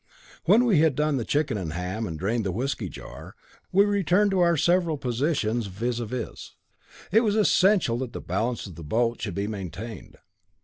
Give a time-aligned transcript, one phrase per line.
[0.45, 3.35] When we had done the chicken and ham, and drained the whisky jar,
[3.71, 6.55] we returned to our several positions vis à vis.
[7.11, 10.17] It was essential that the balance of the boat should be maintained.